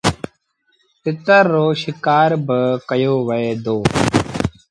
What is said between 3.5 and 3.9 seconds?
دو۔